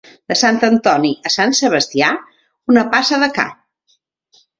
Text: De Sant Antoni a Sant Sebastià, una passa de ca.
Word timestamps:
De 0.31 0.35
Sant 0.39 0.55
Antoni 0.67 1.11
a 1.29 1.31
Sant 1.33 1.53
Sebastià, 1.59 2.07
una 2.73 2.87
passa 2.95 3.21
de 3.25 3.29
ca. 3.37 3.47